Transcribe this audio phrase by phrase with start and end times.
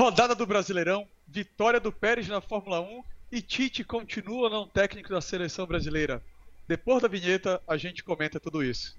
[0.00, 5.20] Rodada do Brasileirão, vitória do Pérez na Fórmula 1 e Tite continua não técnico da
[5.20, 6.24] seleção brasileira.
[6.66, 8.96] Depois da vinheta, a gente comenta tudo isso.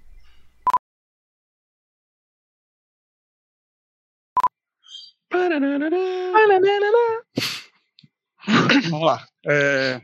[8.88, 9.26] Vamos lá.
[9.44, 10.00] É...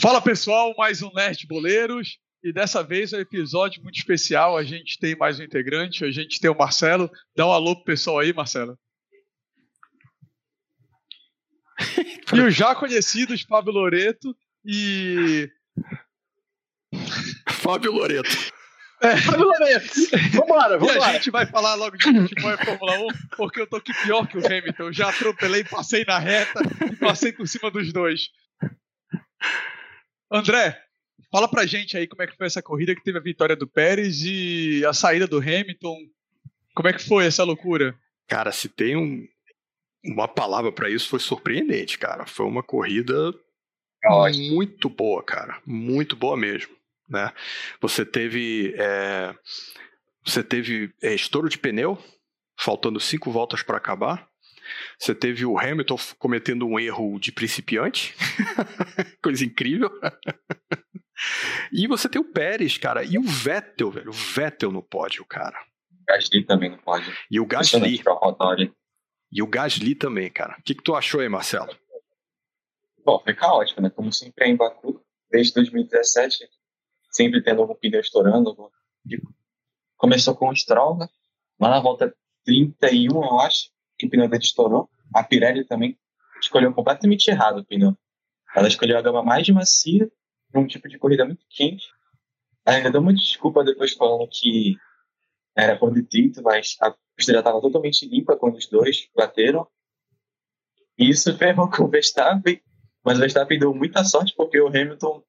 [0.00, 2.18] Fala pessoal, mais um Nerd Boleiros.
[2.42, 4.56] E dessa vez é um episódio muito especial.
[4.56, 7.10] A gente tem mais um integrante, a gente tem o Marcelo.
[7.36, 8.76] Dá um alô pro pessoal aí, Marcelo.
[12.34, 15.48] e os já conhecidos Fábio Loreto e.
[17.48, 18.52] Fábio Loreto.
[19.00, 19.16] É.
[19.18, 19.94] Fábio Loreto.
[20.32, 20.98] Vambora, vambora.
[20.98, 23.06] E a gente vai falar logo de futebol e Fórmula 1,
[23.36, 24.82] porque eu tô aqui pior que o Hamilton.
[24.82, 28.30] Eu já atropelei, passei na reta e passei por cima dos dois.
[30.30, 30.82] André,
[31.32, 33.66] fala pra gente aí como é que foi essa corrida que teve a vitória do
[33.66, 35.96] Pérez e a saída do Hamilton.
[36.74, 37.98] Como é que foi essa loucura?
[38.28, 39.26] Cara, se tem um,
[40.04, 42.26] uma palavra para isso, foi surpreendente, cara.
[42.26, 43.34] Foi uma corrida
[44.50, 45.60] muito boa, cara.
[45.66, 46.74] Muito boa mesmo.
[47.08, 47.32] Né?
[47.80, 48.74] Você teve.
[48.76, 49.34] É,
[50.24, 51.98] você teve é, estouro de pneu,
[52.58, 54.28] faltando cinco voltas para acabar.
[54.98, 58.14] Você teve o Hamilton cometendo um erro de principiante,
[59.20, 59.90] coisa incrível.
[61.72, 65.58] E você tem o Pérez, cara, e o Vettel, velho, o Vettel no pódio, cara.
[65.90, 67.12] O Gasly também no pódio.
[67.30, 68.02] E o Gasly.
[69.30, 70.56] E o Gasly também, cara.
[70.58, 71.74] O que, que tu achou aí, Marcelo?
[73.04, 73.90] Bom, foi caótico, né?
[73.90, 76.48] Como sempre é em Baku, desde 2017,
[77.10, 78.54] sempre tendo algum pneu estourando.
[79.96, 81.08] Começou com o Stroll, né?
[81.58, 82.14] Lá na volta
[82.44, 84.88] 31, eu acho, que o pneu dele estourou.
[85.14, 85.98] A Pirelli também
[86.40, 87.96] escolheu completamente errado o pneu.
[88.54, 90.10] Ela escolheu a gama mais macia,
[90.60, 91.86] um tipo de corrida muito quente.
[92.64, 94.76] Ainda deu uma desculpa depois falando que
[95.56, 99.66] era por detrito, mas a pista já estava totalmente limpa quando os dois bateram.
[100.98, 102.60] E isso ferrou com o Verstappen,
[103.04, 105.22] mas o Verstappen deu muita sorte porque o Hamilton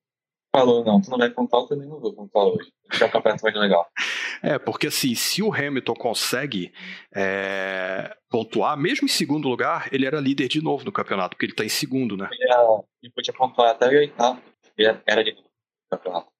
[0.55, 2.71] falou, não, tu não vai contar, eu também não vou contar hoje.
[2.91, 3.87] Fica o campeonato mais legal.
[4.45, 6.73] É, porque assim, se o Hamilton consegue
[7.15, 11.53] é, pontuar, mesmo em segundo lugar, ele era líder de novo no campeonato, porque ele
[11.53, 12.27] está em segundo, né?
[12.29, 14.41] Ele, era, ele podia pontuar até o oitavo,
[14.77, 15.43] ele era do
[15.89, 16.31] campeonato.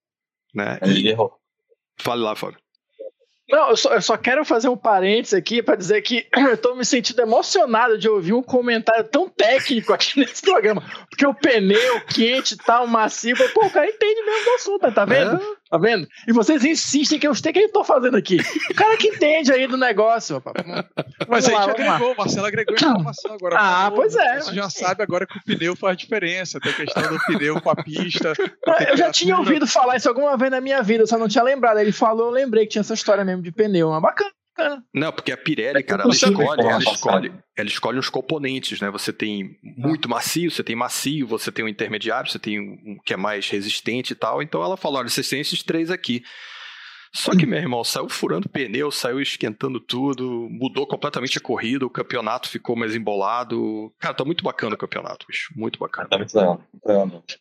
[0.54, 0.78] Né?
[0.82, 1.38] Ele errou.
[1.96, 2.58] Fale lá, Fábio.
[3.48, 6.74] Não, eu só, eu só, quero fazer um parênteses aqui para dizer que eu tô
[6.74, 10.82] me sentindo emocionado de ouvir um comentário tão técnico aqui nesse programa.
[11.10, 15.04] Porque o pneu quente e tal, macio, pô, o cara entende mesmo do assunto, tá
[15.04, 15.36] vendo?
[15.36, 15.63] É?
[15.70, 16.06] Tá vendo?
[16.28, 18.38] E vocês insistem que eu sei o que eu tô fazendo aqui.
[18.70, 20.42] O cara que entende aí do negócio.
[21.28, 23.56] Mas aí a gente agregou, o Marcelo agregou informação agora.
[23.58, 24.40] Ah, falou, pois é.
[24.40, 26.60] Você já sabe agora que o pneu faz diferença.
[26.60, 28.34] Tem a questão do pneu com a pista.
[28.88, 31.78] Eu já tinha ouvido falar isso alguma vez na minha vida, só não tinha lembrado.
[31.78, 33.90] Ele falou, eu lembrei que tinha essa história mesmo de pneu.
[33.90, 34.30] Mas bacana.
[34.92, 38.90] Não, porque a Pirelli, cara, ela escolhe, ela escolhe, ela escolhe os componentes, né?
[38.90, 43.12] Você tem muito macio, você tem macio, você tem um intermediário, você tem um que
[43.12, 44.42] é mais resistente e tal.
[44.42, 46.22] Então ela falou: olha, vocês têm esses três aqui.
[47.14, 51.90] Só que, meu irmão, saiu furando pneu, saiu esquentando tudo, mudou completamente a corrida, o
[51.90, 53.94] campeonato ficou mais embolado.
[54.00, 55.52] Cara, tá muito bacana o campeonato, bicho.
[55.56, 56.08] Muito bacana.
[56.08, 56.60] Tá muito legal.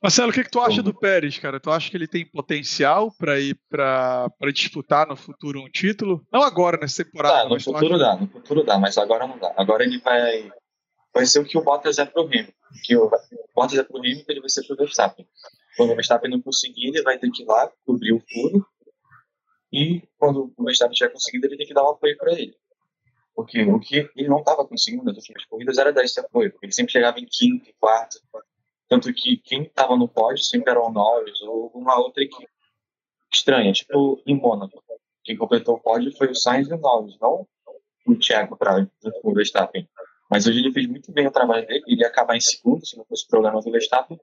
[0.02, 1.60] Marcelo, o que, que tu acha do Pérez, cara?
[1.60, 6.24] Tu acha que ele tem potencial para ir para disputar no futuro um título?
[6.32, 7.44] Não agora, nessa temporada.
[7.44, 7.98] Tá, no futuro acha...
[7.98, 9.52] dá, no futuro dá, mas agora não dá.
[9.58, 10.52] Agora ele vai.
[11.12, 12.52] Vai ser o que o Bottas é pro Hamilton.
[12.84, 13.10] Que o
[13.56, 15.26] Bottas é pro Hamilton, ele vai ser pro Verstappen.
[15.76, 18.64] Quando o Verstappen não conseguir, ele vai ter que ir lá cobrir o furo
[19.74, 22.56] e quando o Verstappen tiver conseguido, ele tem que dar um apoio para ele.
[23.36, 26.68] Porque o que ele não estava conseguindo nas últimas corridas era dar esse apoio, porque
[26.68, 28.20] ele sempre chegava em quinto, em quarto.
[28.88, 32.48] Tanto que quem estava no pódio sempre era o Norris ou uma outra equipe
[33.34, 34.84] estranha, tipo em Mônaco.
[35.24, 37.48] Quem completou o pódio foi o Sainz e o Norris, não
[38.06, 38.88] o Thiago para
[39.24, 39.90] o Verstappen.
[40.30, 42.96] Mas hoje ele fez muito bem o trabalho dele, ele ia acabar em segundo se
[42.96, 44.20] não fosse o problema do Verstappen.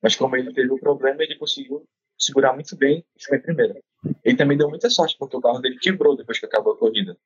[0.00, 1.84] Mas como ele teve o problema, ele conseguiu
[2.24, 3.82] segurar muito bem e foi primeiro.
[4.22, 7.16] Ele também deu muita sorte, porque o carro dele quebrou depois que acabou a corrida.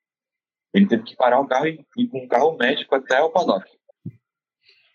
[0.72, 3.66] Ele teve que parar o carro e ir com um carro médico até o paddock.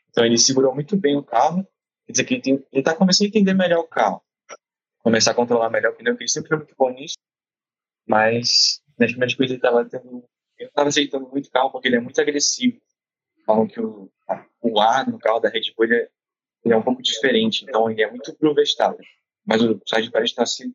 [0.09, 1.67] Então ele segurou muito bem o carro.
[2.05, 4.21] Quer dizer que ele está começando a entender melhor o carro.
[4.99, 7.17] Começar a controlar melhor o pneu, porque ele sempre foi muito bom nisso.
[8.07, 10.23] Mas nas primeiras coisas ele estava tendo.
[10.57, 12.79] Ele estava aceitando muito o carro porque ele é muito agressivo.
[13.45, 14.09] Falam que o,
[14.61, 16.09] o ar no carro da Red Bull ele é,
[16.63, 17.63] ele é um pouco diferente.
[17.63, 19.05] Então ele é muito pro Verstappen.
[19.45, 20.71] Mas o Sérgio Pérez está se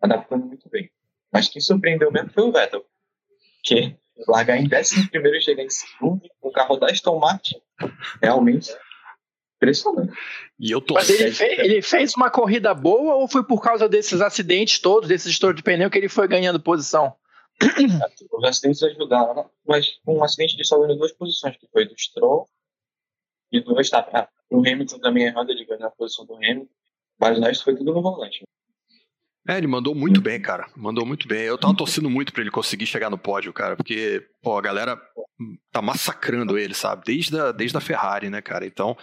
[0.00, 0.90] adaptando muito bem.
[1.32, 2.84] Mas quem surpreendeu mesmo foi o Vettel,
[3.62, 3.96] que
[4.26, 7.60] largar em 11 primeiro e chegar em segundo com o carro da Aston Martin,
[8.20, 8.70] realmente
[9.56, 10.12] impressionante.
[10.58, 13.88] E eu tô Mas ele fez, ele fez, uma corrida boa ou foi por causa
[13.88, 17.14] desses acidentes todos, desses estouros de pneu, que ele foi ganhando posição?
[18.32, 21.94] Os acidentes ajudaram, mas com um acidente de salvou em duas posições, que foi do
[21.98, 22.48] Stroll
[23.52, 24.14] e do Verstappen.
[24.14, 26.68] Ah, o Hamilton também errado, ele ganhou na posição do Hamilton,
[27.20, 28.42] mas o resto foi tudo no volante.
[29.48, 30.66] É, ele mandou muito bem, cara.
[30.76, 31.42] Mandou muito bem.
[31.42, 35.00] Eu tava torcendo muito pra ele conseguir chegar no pódio, cara, porque, pô, a galera
[35.72, 37.02] tá massacrando ele, sabe?
[37.06, 38.66] Desde a, desde a Ferrari, né, cara?
[38.66, 38.94] Então,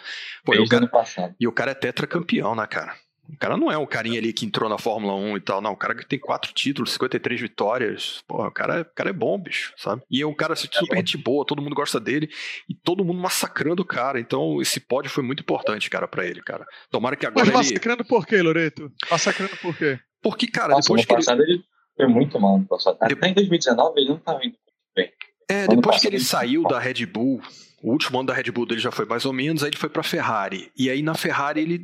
[0.46, 1.36] pô, Desde e o cara, ano passado.
[1.40, 2.96] e o cara é tetracampeão, né, cara?
[3.34, 5.72] O cara não é um carinha ali que entrou na Fórmula 1 e tal, não.
[5.74, 8.24] O cara que tem quatro títulos, 53 vitórias.
[8.28, 10.02] Pô, o cara, o cara é bom, bicho, sabe?
[10.10, 12.30] E é um cara assim, super gente boa, todo mundo gosta dele
[12.70, 14.20] e todo mundo massacrando o cara.
[14.20, 16.66] Então, esse pódio foi muito importante, cara, pra ele, cara.
[16.90, 17.58] Tomara que agora Mas ele.
[17.58, 18.92] massacrando por quê, Loreto?
[19.12, 20.00] Massacrando por quê?
[20.22, 21.18] Porque, cara, Nossa, depois no que ele.
[21.20, 21.62] passado ele...
[21.96, 22.98] foi muito mal no passado.
[23.02, 24.56] Até em 2019 ele não tava indo
[24.96, 25.12] bem.
[25.50, 27.42] É, depois que ele ele- saiu da Red Bull,
[27.82, 29.90] o último ano da Red Bull dele já foi mais ou menos, aí ele foi
[29.90, 30.72] pra Ferrari.
[30.78, 31.82] E aí na Ferrari ele,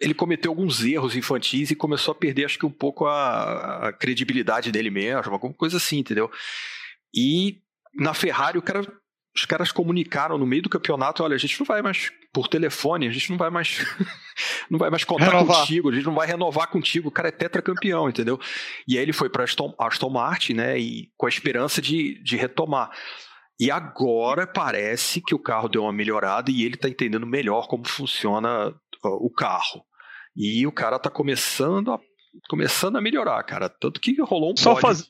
[0.00, 3.92] ele cometeu alguns erros infantis e começou a perder, acho que um pouco a, a
[3.92, 6.30] credibilidade dele mesmo, alguma coisa assim, entendeu?
[7.14, 7.60] E
[7.94, 8.82] na Ferrari cara,
[9.34, 13.08] os caras comunicaram no meio do campeonato, olha, a gente não vai mais por telefone,
[13.08, 13.78] a gente não vai mais
[14.70, 15.60] não vai mais contar Renovar.
[15.60, 18.38] contigo, a gente não vai renovar contigo, o cara é tetracampeão, entendeu?
[18.86, 22.36] E aí ele foi para Aston, Aston Martin, né, e com a esperança de, de
[22.36, 22.90] retomar.
[23.58, 27.86] E agora parece que o carro deu uma melhorada e ele tá entendendo melhor como
[27.86, 28.74] funciona
[29.08, 29.84] o carro.
[30.36, 32.00] E o cara tá começando a
[32.48, 35.06] começando a melhorar, cara, tanto que rolou um Só, faz...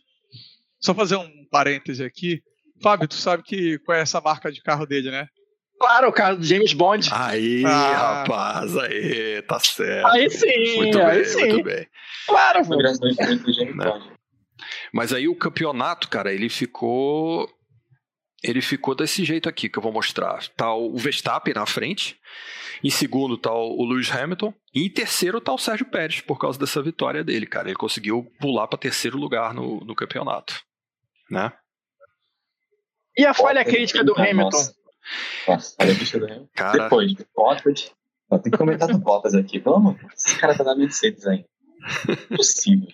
[0.79, 2.43] Só fazer um parêntese aqui.
[2.82, 5.26] Fábio, tu sabe que qual é essa marca de carro dele, né?
[5.81, 7.08] Claro, o cara do James Bond.
[7.12, 8.23] Aí, Ah.
[8.25, 10.06] rapaz, aí, tá certo.
[10.08, 11.49] Aí sim, muito aí bem, sim.
[11.49, 11.87] muito bem.
[12.26, 13.85] Claro, Foi Né.
[13.85, 14.12] Bond.
[14.93, 17.49] Mas aí o campeonato, cara, ele ficou.
[18.44, 20.46] Ele ficou desse jeito aqui que eu vou mostrar.
[20.49, 22.20] Tá o Verstappen na frente.
[22.82, 24.52] Em segundo tá o Lewis Hamilton.
[24.75, 27.69] E em terceiro tá o Sérgio Pérez, por causa dessa vitória dele, cara.
[27.69, 30.61] Ele conseguiu pular para terceiro lugar no, no campeonato.
[31.31, 31.50] Né?
[33.17, 34.12] E a falha crítica do.
[34.14, 34.62] Hamilton?
[35.49, 36.49] Nossa, olha a bicha do Hamilton.
[36.55, 37.93] Cara, Depois, Bottas.
[38.43, 39.58] Tem que comentar do Bottas aqui.
[39.58, 41.47] Vamos, esse cara tá na Mercedes ainda.
[42.31, 42.88] Impossível.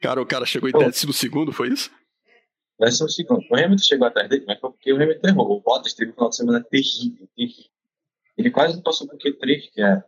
[0.00, 1.90] cara, o cara chegou em décimo segundo, foi isso?
[2.80, 3.44] Vai ser o segundo.
[3.50, 5.58] O Hamilton chegou atrás dele, mas foi porque o Hamilton errou.
[5.58, 7.64] O Bottas teve um final de semana terrível, terrível.
[8.38, 10.02] Ele quase não passou por Q3, que é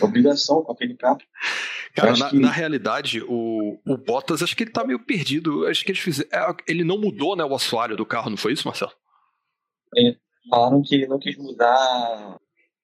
[0.00, 1.18] obrigação com aquele carro.
[1.94, 5.66] Cara, na, que- na realidade, o, o Bottas, acho que ele tá meio perdido.
[5.66, 6.30] Acho que eles fizeram.
[6.32, 8.92] é, Ele não mudou, né, o assoalho do carro, não foi isso, Marcelo?
[10.48, 12.36] Falaram que ele não quis mudar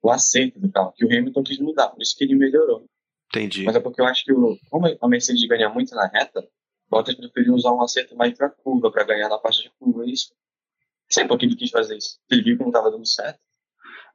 [0.02, 2.84] o acerto do carro, que o Hamilton quis mudar, por isso que ele melhorou.
[3.28, 3.64] Entendi.
[3.64, 6.44] Mas é porque eu acho que, o, como a Mercedes ganha muito na reta,
[6.92, 10.04] Bottas preferiu usar um acerto mais pra curva, pra ganhar na parte de curva.
[10.06, 10.30] Isso.
[10.32, 12.18] Não sei por que ele quis fazer isso.
[12.30, 13.38] Ele viu que não tava dando certo.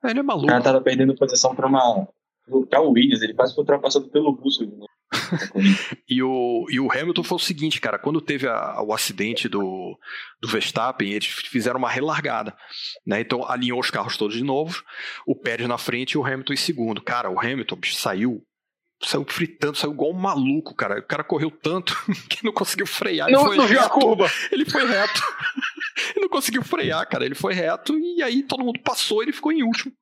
[0.04, 0.48] É, ele é O maluco.
[0.48, 2.08] cara tava perdendo posição pra uma.
[2.50, 4.64] O Williams, ele quase foi ultrapassado pelo Russo.
[4.66, 4.86] Né?
[6.10, 9.98] E o, e o Hamilton foi o seguinte, cara, quando teve a- o acidente do,
[10.42, 12.56] do Verstappen, eles fizeram uma relargada,
[13.06, 13.20] né?
[13.22, 14.82] Então alinhou os carros todos de novo,
[15.26, 17.02] o Pérez na frente e o Hamilton em segundo.
[17.02, 18.42] Cara, o Hamilton bicho, saiu
[19.04, 21.00] saiu fritando, saiu igual um maluco, cara.
[21.00, 21.96] O cara correu tanto
[22.30, 23.28] que não conseguiu frear.
[23.28, 23.94] Ele Não, foi não viu a reto.
[23.94, 24.32] curva.
[24.52, 25.22] Ele foi reto.
[26.16, 27.26] ele não conseguiu frear, cara.
[27.26, 29.94] Ele foi reto e aí todo mundo passou ele ficou em último.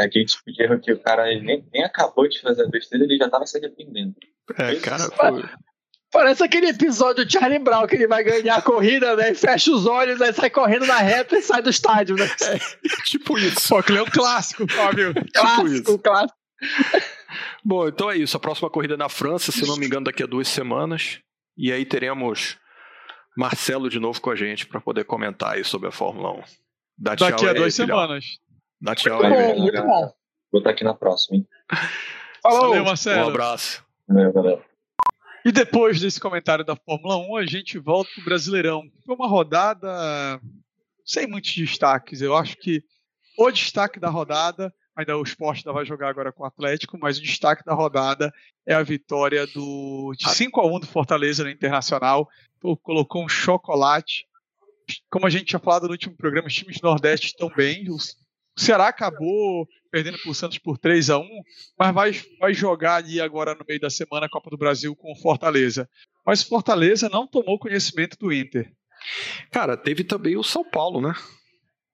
[0.00, 2.68] É aquele tipo de erro que o cara ele nem, nem acabou de fazer a
[2.68, 4.14] besteira, ele já tava se arrependendo.
[4.56, 5.44] É, cara, foi...
[6.10, 9.32] Parece aquele episódio do Charlie Brown que ele vai ganhar a corrida, né?
[9.32, 12.26] E fecha os olhos, aí sai correndo na reta e sai do estádio, né?
[13.04, 13.68] tipo isso.
[13.68, 15.12] Pô, aquele é um clássico, Fábio.
[15.34, 15.98] Clássico, isso.
[15.98, 16.38] clássico.
[17.64, 18.36] Bom, então é isso.
[18.36, 21.20] A próxima corrida é na França, se não me engano, daqui a duas semanas.
[21.56, 22.56] E aí teremos
[23.36, 26.42] Marcelo de novo com a gente para poder comentar aí sobre a Fórmula 1.
[26.98, 27.98] Dá tchau Daqui a aí, duas filhão.
[27.98, 28.24] semanas.
[28.80, 29.52] Dá tchau Muito aí.
[29.54, 30.12] bom, muito bom.
[30.50, 31.46] Vou estar aqui na próxima, hein?
[32.42, 32.68] Falou.
[32.68, 33.28] Valeu, Um Marcelo.
[33.28, 33.84] abraço.
[34.08, 34.64] Valeu, galera.
[35.44, 38.82] E depois desse comentário da Fórmula 1, a gente volta pro Brasileirão.
[39.06, 40.40] Foi uma rodada
[41.04, 42.20] sem muitos destaques.
[42.20, 42.82] Eu acho que
[43.38, 47.22] o destaque da rodada, ainda o esporte vai jogar agora com o Atlético, mas o
[47.22, 48.34] destaque da rodada
[48.66, 52.28] é a vitória do de 5 a 1 do Fortaleza no Internacional.
[52.60, 54.26] Pô, colocou um chocolate.
[55.08, 57.88] Como a gente tinha falado no último programa, os times do Nordeste estão bem.
[57.88, 57.96] O
[58.60, 61.28] Ceará acabou perdendo para o Santos por 3 a 1
[61.78, 65.12] mas vai, vai jogar ali agora no meio da semana a Copa do Brasil com
[65.12, 65.88] o Fortaleza.
[66.26, 68.72] Mas o Fortaleza não tomou conhecimento do Inter.
[69.52, 71.14] Cara, teve também o São Paulo, né?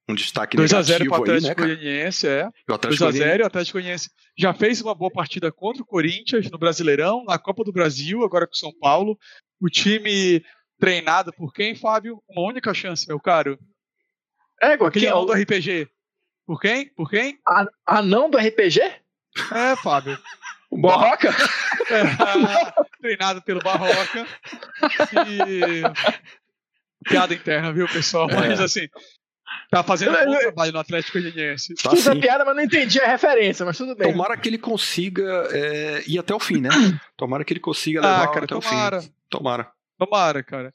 [0.09, 1.75] Um destaque 2x0 negativo para o aí, né, Atlético cara?
[1.77, 2.49] Goianiense, é.
[2.69, 6.51] E o Atlético 2x0 o Atlético Goianiense já fez uma boa partida contra o Corinthians
[6.51, 9.19] no Brasileirão, na Copa do Brasil, agora com o São Paulo.
[9.61, 10.45] O time
[10.79, 12.23] treinado por quem, Fábio?
[12.29, 13.59] Uma única chance, meu caro.
[14.61, 15.89] É, com Aquele aquele anão do RPG.
[16.47, 16.89] Por quem?
[16.95, 17.39] Por quem?
[17.49, 18.81] a- anão do RPG?
[18.81, 20.19] É, Fábio.
[20.71, 21.31] O Barroca?
[21.89, 22.03] É,
[23.01, 24.27] treinado pelo Barroca.
[25.27, 25.83] E...
[27.09, 28.29] Piada interna, viu, pessoal?
[28.31, 28.35] É.
[28.35, 28.87] Mas assim,
[29.71, 31.75] tá fazendo um bom trabalho no Atlético Goianiense.
[31.83, 32.21] Tá Fiz a sim.
[32.21, 34.13] piada, mas não entendi a referência, mas tudo bem.
[34.13, 36.69] Tomara que ele consiga é, ir até o fim, né?
[37.17, 39.03] Tomara que ele consiga Ah, levar cara, até o tomara.
[39.03, 39.13] fim.
[39.29, 39.73] Tomara.
[39.99, 40.73] Tomara, cara.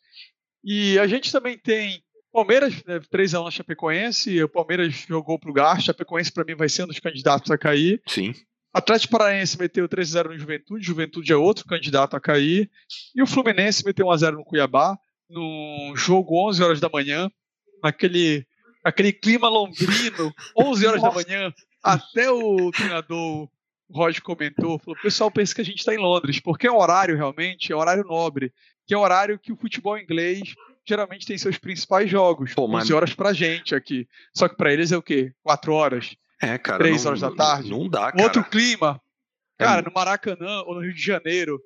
[0.64, 4.44] E a gente também tem Palmeiras, né, 3x1 na Chapecoense.
[4.44, 5.84] O Palmeiras jogou pro Gás.
[5.84, 8.02] Chapecoense, pra mim, vai ser um dos candidatos a cair.
[8.08, 8.34] Sim.
[8.72, 10.86] Atlético Paranaense meteu 3x0 no Juventude.
[10.86, 12.70] Juventude é outro candidato a cair.
[13.16, 14.96] E o Fluminense meteu 1x0 no Cuiabá.
[15.30, 17.30] Num jogo 11 horas da manhã.
[17.84, 18.46] Naquele
[18.84, 20.34] aquele clima londrino.
[20.58, 21.54] 11 horas da manhã.
[21.84, 23.48] Até o treinador
[23.92, 26.78] Roger comentou, falou, o pessoal pensa que a gente está em Londres, porque é um
[26.78, 28.54] horário realmente, é um horário nobre,
[28.86, 30.54] que é um horário que o futebol inglês
[30.86, 34.08] geralmente tem seus principais jogos, Pô, mas- 11 horas pra gente aqui.
[34.34, 35.32] Só que pra eles é o quê?
[35.44, 36.16] 4 horas?
[36.42, 36.80] É, cara.
[36.80, 37.70] Três não- horas da tarde.
[37.72, 38.24] Não, dá, cara.
[38.24, 39.02] Outro clima.
[39.58, 41.60] É Cara, mu- no Maracanã ou no Rio de Janeiro,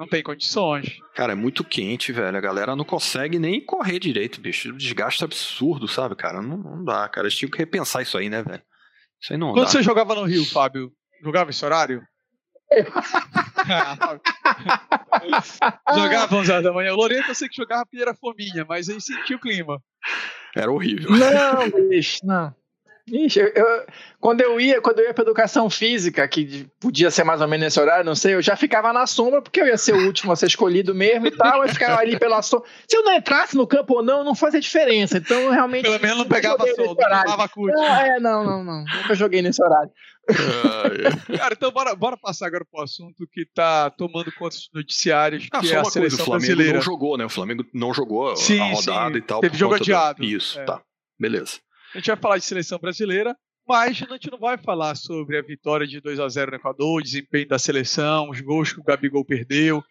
[0.00, 0.98] não tem condições.
[1.14, 2.34] Cara, é muito quente, velho.
[2.34, 4.70] A galera não consegue nem correr direito, bicho.
[4.70, 6.40] O desgaste é absurdo, sabe, cara?
[6.40, 7.26] Não, não dá, cara.
[7.26, 8.62] Eles tinham que repensar isso aí, né, velho?
[9.20, 9.70] Isso aí não Quando dá.
[9.70, 10.90] você jogava no Rio, Fábio,
[11.22, 12.00] jogava esse horário?
[15.94, 16.94] jogava 11 horas da manhã.
[16.94, 19.82] O Loreto eu sei que jogava porque era fominha, mas aí sentia o clima.
[20.56, 21.10] Era horrível.
[21.10, 22.54] Não, bicho, não.
[23.12, 23.86] Ixi, eu, eu-
[24.20, 27.64] quando eu ia, quando eu ia pra educação física, que podia ser mais ou menos
[27.64, 30.30] nesse horário, não sei, eu já ficava na sombra, porque eu ia ser o último
[30.32, 32.68] a ser escolhido mesmo e tal, eu ficava ali pela sombra.
[32.88, 35.18] Se eu não entrasse no campo ou não, não fazia diferença.
[35.18, 35.82] Então, eu realmente.
[35.84, 37.72] Pelo menos não pegava sol, nesse não tomava cut.
[37.72, 38.84] Não, é, não, não, não.
[38.84, 39.90] Nunca joguei nesse horário.
[40.28, 41.36] Ah, é.
[41.38, 45.60] Cara, então bora, bora passar agora pro assunto que tá tomando conta dos noticiários, Ah,
[45.60, 46.74] que só é a coisa, o seleção Flamengo brasileira.
[46.78, 47.24] não jogou, né?
[47.24, 49.18] O Flamengo não jogou Sim, a rodada sim.
[49.18, 49.40] e tal.
[49.40, 50.24] Teve jogo conta do- adiado.
[50.24, 50.64] Isso, É.
[50.64, 50.80] tá.
[51.18, 51.58] Beleza.
[51.94, 55.42] A gente vai falar de seleção brasileira, mas a gente não vai falar sobre a
[55.42, 58.84] vitória de 2 a 0 no Equador, o desempenho da seleção, os gols que o
[58.84, 59.82] Gabigol perdeu,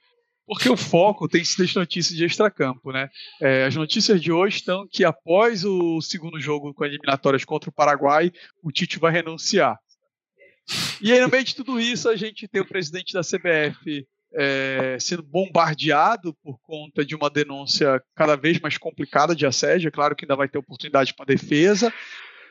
[0.46, 3.10] porque o foco tem sido as notícias de extracampo, né?
[3.42, 7.74] É, as notícias de hoje estão que após o segundo jogo com eliminatórias contra o
[7.74, 8.32] Paraguai,
[8.64, 9.78] o Tite vai renunciar.
[11.02, 14.98] E aí, no meio de tudo isso, a gente tem o presidente da CBF é,
[15.00, 19.88] sendo bombardeado por conta de uma denúncia cada vez mais complicada de assédio.
[19.88, 21.94] É claro que ainda vai ter oportunidade para defesa,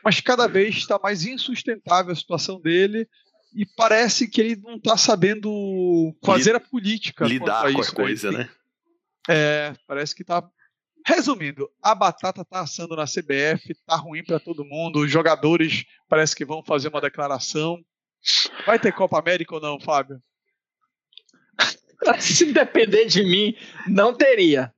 [0.03, 3.07] mas cada vez está mais insustentável a situação dele
[3.53, 8.31] e parece que ele não está sabendo fazer a política Lidar com a isso, coisa,
[8.31, 8.49] né?
[9.27, 10.43] É, parece que tá.
[11.05, 14.99] Resumindo, a batata tá assando na CBF, tá ruim para todo mundo.
[14.99, 17.79] Os jogadores parece que vão fazer uma declaração.
[18.65, 20.21] Vai ter Copa América ou não, Fábio?
[22.19, 23.55] Se depender de mim,
[23.87, 24.71] não teria.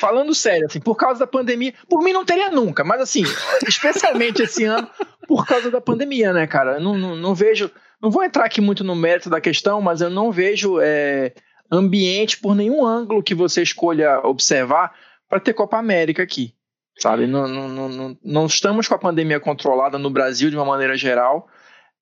[0.00, 3.22] Falando sério, assim, por causa da pandemia, por mim não teria nunca, mas assim,
[3.66, 4.88] especialmente esse ano,
[5.28, 6.80] por causa da pandemia, né, cara?
[6.80, 7.70] Não, não, não vejo,
[8.02, 11.32] não vou entrar aqui muito no mérito da questão, mas eu não vejo é,
[11.70, 14.92] ambiente por nenhum ângulo que você escolha observar
[15.28, 16.52] para ter Copa América aqui,
[16.98, 17.26] sabe?
[17.28, 20.96] Não, não, não, não, não estamos com a pandemia controlada no Brasil de uma maneira
[20.96, 21.48] geral.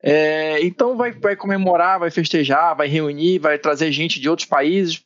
[0.03, 5.03] É, então vai, vai comemorar, vai festejar, vai reunir, vai trazer gente de outros países.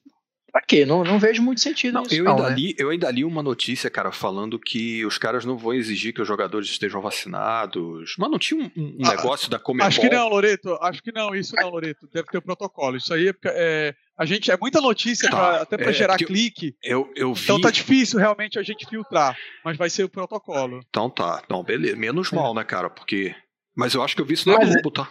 [0.51, 0.87] Pra quê?
[0.87, 2.15] Não, não vejo muito sentido Não, nisso.
[2.15, 2.57] eu, não, ainda né?
[2.57, 6.23] li, eu ainda li uma notícia, cara, falando que os caras não vão exigir que
[6.23, 8.15] os jogadores estejam vacinados.
[8.19, 9.87] Mas não tinha um, um Ah, negócio da Comebol?
[9.87, 10.73] Acho que não, Loreto.
[10.81, 12.09] Acho que não, isso não, Loreto.
[12.11, 12.97] Deve ter o protocolo.
[12.97, 15.93] Isso aí é, porque, é, a gente é muita notícia Tá, pra- até para é,
[15.93, 16.75] gerar clique.
[16.83, 17.43] Eu, eu vi.
[17.45, 20.81] Então tá difícil realmente a gente filtrar, mas vai ser o protocolo.
[20.89, 21.97] Então tá, não, beleza.
[21.97, 22.89] Menos mal, né, cara?
[22.89, 23.35] Porque.
[23.77, 25.09] Mas eu acho que eu vi isso na Mas- Globo, tá?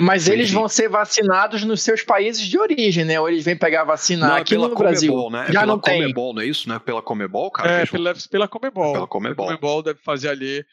[0.00, 3.18] Mas eles vão ser vacinados nos seus países de origem, né?
[3.20, 5.10] Ou eles vêm pegar vacina Não, é aqui pela no Brasil.
[5.10, 5.46] Comebol, né?
[5.48, 6.00] É Já pela não tem.
[6.00, 6.68] Comebol, não é isso?
[6.68, 7.68] Não é pela Comebol, cara?
[7.68, 8.92] é, vão- pela, pela Comebol.
[8.92, 9.46] Pela Comebol.
[9.46, 10.64] A Comebol deve fazer ali.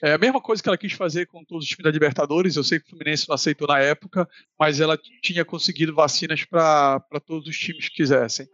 [0.00, 2.54] É a mesma coisa que ela quis fazer com todos os times da Libertadores.
[2.54, 7.00] Eu sei que o Fluminense não aceitou na época, mas ela tinha conseguido vacinas para
[7.26, 8.46] todos os times que quisessem.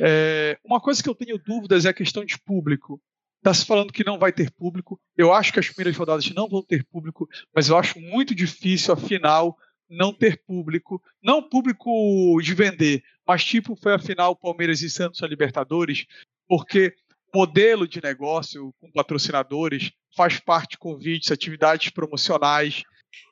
[0.00, 2.98] É, uma coisa que eu tenho dúvidas é a questão de público.
[3.42, 5.00] Está se falando que não vai ter público.
[5.16, 8.94] Eu acho que as primeiras rodadas não vão ter público, mas eu acho muito difícil,
[8.94, 9.58] afinal,
[9.90, 11.02] não ter público.
[11.20, 16.06] Não público de vender, mas tipo foi a final Palmeiras e Santos na Libertadores,
[16.46, 16.94] porque
[17.34, 22.84] modelo de negócio com patrocinadores faz parte convites, atividades promocionais.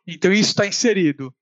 [0.04, 1.32] Então isso está inserido.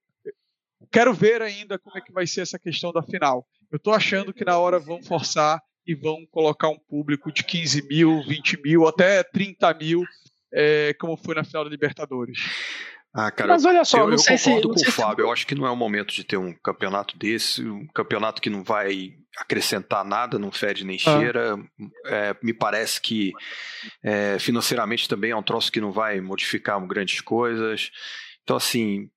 [0.91, 3.47] Quero ver ainda como é que vai ser essa questão da final.
[3.71, 7.81] Eu estou achando que na hora vão forçar e vão colocar um público de 15
[7.87, 10.03] mil, 20 mil, até 30 mil,
[10.53, 12.37] é, como foi na final da Libertadores.
[13.11, 14.91] Ah, cara, Mas olha só, eu, não eu sei se- concordo não com o se-
[14.91, 15.25] Fábio.
[15.25, 18.51] Eu acho que não é o momento de ter um campeonato desse, um campeonato que
[18.51, 21.19] não vai acrescentar nada, não fede nem Ah.
[21.19, 21.57] cheira.
[22.05, 23.33] É, me parece que
[24.03, 27.89] é, financeiramente também é um troço que não vai modificar grandes coisas.
[28.43, 29.09] Então, assim,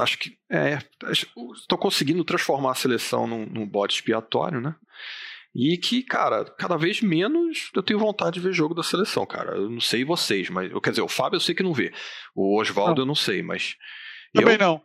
[0.00, 0.78] acho que é,
[1.12, 4.74] estou conseguindo transformar a seleção num, num bode expiatório, né?
[5.58, 9.56] E que, cara, cada vez menos eu tenho vontade de ver jogo da seleção, cara.
[9.56, 10.70] Eu não sei vocês, mas.
[10.82, 11.94] Quer dizer, o Fábio eu sei que não vê.
[12.34, 13.74] O Oswaldo eu não sei, mas.
[14.34, 14.58] Também eu...
[14.58, 14.82] não.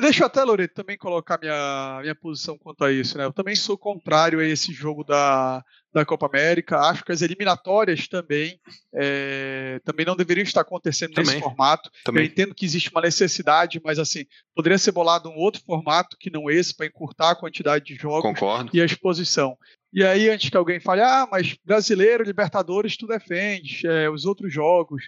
[0.00, 3.24] Deixa eu até, Loreto, também colocar minha, minha posição quanto a isso, né?
[3.24, 5.62] Eu também sou contrário a esse jogo da,
[5.92, 6.78] da Copa América.
[6.78, 8.58] Acho que as eliminatórias também
[8.94, 11.90] é, também não deveriam estar acontecendo também, nesse formato.
[12.02, 12.24] Também.
[12.24, 14.24] Eu entendo que existe uma necessidade, mas assim,
[14.54, 18.22] poderia ser bolado um outro formato que não esse, para encurtar a quantidade de jogos
[18.22, 18.70] Concordo.
[18.72, 19.54] e a exposição.
[19.92, 24.52] E aí, antes que alguém fale, ah, mas brasileiro, Libertadores, tu defende, é, os outros
[24.52, 25.04] jogos.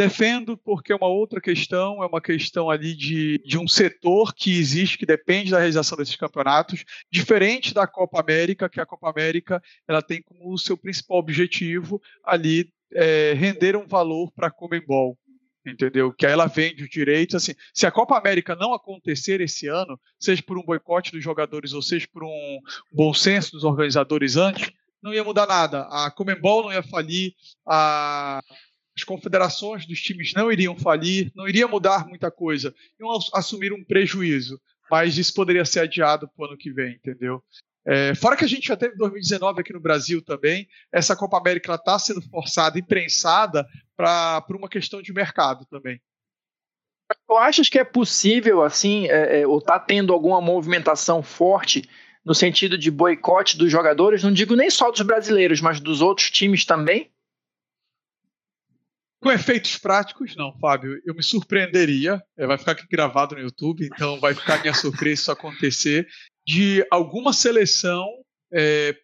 [0.00, 4.58] Defendo porque é uma outra questão, é uma questão ali de, de um setor que
[4.58, 9.62] existe, que depende da realização desses campeonatos, diferente da Copa América, que a Copa América
[9.86, 15.18] ela tem como seu principal objetivo ali é, render um valor para a Comembol,
[15.66, 16.10] entendeu?
[16.14, 20.42] Que ela vende os direitos, assim, se a Copa América não acontecer esse ano, seja
[20.42, 22.58] por um boicote dos jogadores ou seja por um
[22.90, 25.82] bom senso dos organizadores antes, não ia mudar nada.
[25.90, 27.34] A Comembol não ia falir,
[27.66, 28.40] a
[28.96, 33.84] as confederações dos times não iriam falir, não iria mudar muita coisa, iam assumir um
[33.84, 37.42] prejuízo, mas isso poderia ser adiado para o ano que vem, entendeu?
[37.86, 41.74] É, fora que a gente já teve 2019 aqui no Brasil também, essa Copa América
[41.74, 43.66] está sendo forçada e prensada
[43.96, 46.00] para por uma questão de mercado também.
[47.26, 51.88] Tu achas que é possível, assim, é, é, ou está tendo alguma movimentação forte
[52.24, 54.22] no sentido de boicote dos jogadores?
[54.22, 57.10] Não digo nem só dos brasileiros, mas dos outros times também?
[59.20, 61.00] Com efeitos práticos, não, Fábio.
[61.04, 65.20] Eu me surpreenderia, é, vai ficar aqui gravado no YouTube, então vai ficar minha surpresa
[65.22, 66.08] isso acontecer,
[66.46, 68.06] de alguma seleção
[68.52, 68.96] é,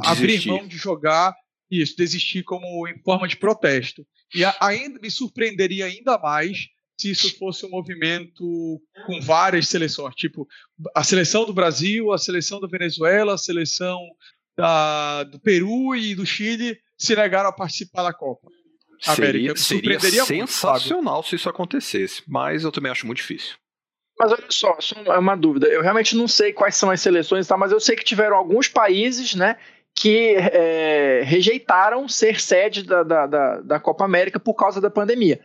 [0.00, 1.34] abrir mão de jogar
[1.70, 4.06] isso, desistir como em forma de protesto.
[4.34, 10.48] E ainda me surpreenderia ainda mais se isso fosse um movimento com várias seleções, tipo
[10.94, 14.00] a seleção do Brasil, a seleção da Venezuela, a seleção
[14.56, 18.48] da, do Peru e do Chile se negaram a participar da Copa.
[19.06, 19.56] América.
[19.56, 23.56] Seria, seria sensacional muito, se isso acontecesse, mas eu também acho muito difícil.
[24.18, 25.66] Mas olha só, só é uma dúvida.
[25.66, 27.56] Eu realmente não sei quais são as seleções, tá?
[27.56, 29.56] mas eu sei que tiveram alguns países, né,
[29.94, 35.40] que é, rejeitaram ser sede da, da, da, da Copa América por causa da pandemia.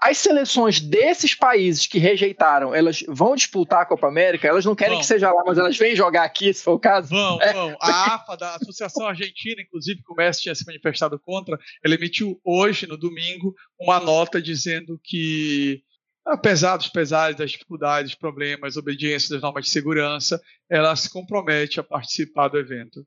[0.00, 4.46] As seleções desses países que rejeitaram, elas vão disputar a Copa América?
[4.46, 5.00] Elas não querem vão.
[5.00, 7.08] que seja lá, mas elas vêm jogar aqui, se for o caso?
[7.08, 7.52] Vão, é.
[7.52, 7.76] vão.
[7.80, 12.38] A AFA, da Associação Argentina, inclusive, que o Messi tinha se manifestado contra, ela emitiu
[12.44, 15.82] hoje, no domingo, uma nota dizendo que,
[16.26, 21.82] apesar dos pesares, das dificuldades, problemas, obediência das normas de segurança, ela se compromete a
[21.82, 23.06] participar do evento.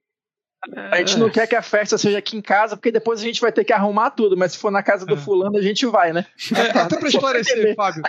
[0.91, 3.39] A gente não quer que a festa seja aqui em casa, porque depois a gente
[3.39, 5.17] vai ter que arrumar tudo, mas se for na casa do é.
[5.17, 6.25] fulano, a gente vai, né?
[6.53, 8.03] É, até para esclarecer, Fábio,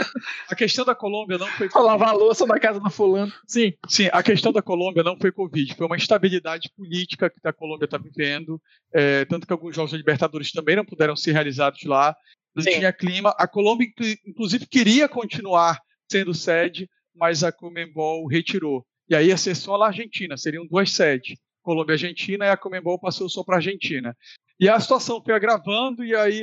[0.49, 1.69] a questão da Colômbia não foi.
[1.69, 1.87] Covid.
[1.87, 3.33] Lavar a louça na casa do fulano.
[3.47, 3.73] Sim.
[3.89, 7.85] Sim, a questão da Colômbia não foi Covid, foi uma instabilidade política que a Colômbia
[7.85, 8.61] está vivendo.
[8.93, 12.17] É, tanto que alguns jogos da Libertadores também não puderam ser realizados lá.
[12.55, 12.71] Não Sim.
[12.71, 13.33] tinha clima.
[13.39, 13.87] A Colômbia,
[14.27, 15.79] inclusive, queria continuar
[16.11, 18.85] sendo sede, mas a Comembol retirou.
[19.09, 21.39] E aí ia ser só a Argentina, seriam duas sedes.
[21.71, 24.17] Colômbia e Argentina, e a Comembol passou só para a Argentina.
[24.59, 26.43] E a situação foi agravando, e aí,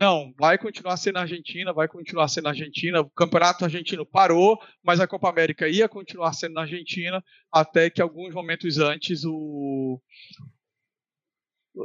[0.00, 3.00] não, vai continuar sendo a Argentina, vai continuar sendo a Argentina.
[3.00, 8.02] O campeonato argentino parou, mas a Copa América ia continuar sendo na Argentina, até que
[8.02, 10.00] alguns momentos antes o.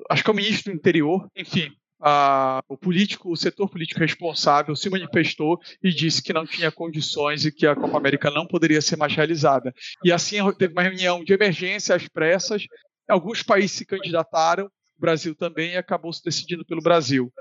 [0.09, 4.75] Acho que é o ministro do interior, enfim, a, o político, o setor político responsável
[4.75, 8.81] se manifestou e disse que não tinha condições e que a Copa América não poderia
[8.81, 9.73] ser mais realizada.
[10.03, 12.63] E assim teve uma reunião de emergência às pressas,
[13.07, 17.31] alguns países se candidataram, o Brasil também, e acabou se decidindo pelo Brasil.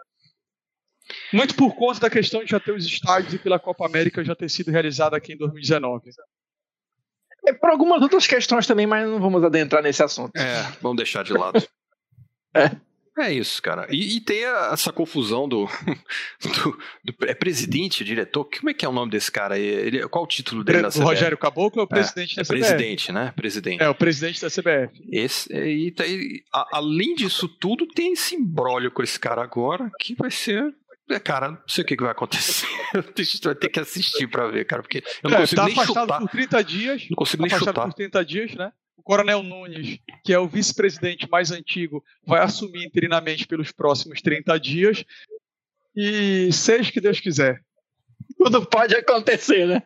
[1.32, 4.34] Muito por conta da questão de já ter os estádios e pela Copa América já
[4.34, 6.10] ter sido realizada aqui em 2019.
[7.46, 10.36] É, por algumas outras questões também, mas não vamos adentrar nesse assunto.
[10.36, 11.62] É, vamos deixar de lado.
[12.54, 12.87] é.
[13.18, 13.86] É isso, cara.
[13.90, 15.66] E, e tem a, essa confusão do,
[16.42, 18.44] do, do, É presidente, diretor?
[18.44, 19.64] Como é que é o nome desse cara aí?
[19.64, 21.00] Ele, qual o título dele na CBF?
[21.00, 22.54] O Rogério Caboclo é o é, presidente é, da CBF.
[22.54, 23.32] É presidente, né?
[23.34, 23.82] Presidente.
[23.82, 25.04] É, o presidente da CBF.
[25.10, 29.90] Esse, e, tá, e a, além disso tudo, tem esse imbróglio com esse cara agora,
[29.98, 30.72] que vai ser
[31.10, 32.66] é, cara, não sei o que, vai acontecer.
[32.92, 36.02] Vai ter que assistir pra ver, cara, porque eu não é, consigo tá nem chutar.
[36.02, 37.06] afastado por 30 dias.
[37.10, 37.84] Não consigo tá nem chutar.
[37.84, 38.72] por 30 dias, né?
[38.98, 44.58] O Coronel Nunes, que é o vice-presidente mais antigo, vai assumir interinamente pelos próximos 30
[44.58, 45.04] dias.
[45.96, 47.62] E seja que Deus quiser.
[48.36, 49.82] Tudo pode acontecer, né?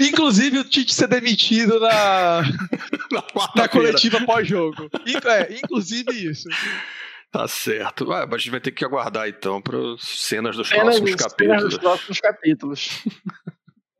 [0.00, 2.42] Inclusive o Tite ser demitido na,
[3.12, 3.22] na,
[3.54, 4.90] na coletiva pós-jogo.
[5.06, 6.48] É, inclusive isso.
[7.30, 8.08] Tá certo.
[8.08, 11.56] Ué, a gente vai ter que aguardar então para cenas dos cenas próximos capítulos.
[11.56, 13.04] Cenas dos próximos capítulos.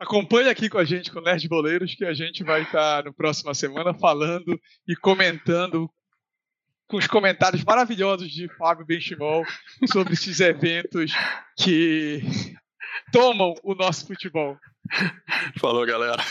[0.04, 3.08] Acompanhe aqui com a gente, com o Nerd Boleiros, que a gente vai estar tá
[3.08, 5.90] no próxima semana falando e comentando
[6.86, 9.44] com os comentários maravilhosos de Fábio Benchimol
[9.90, 11.12] sobre esses eventos
[11.56, 12.22] que
[13.10, 14.56] tomam o nosso futebol.
[15.58, 16.22] Falou, galera.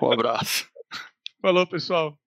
[0.00, 0.68] Um abraço.
[1.40, 2.18] Falou, pessoal.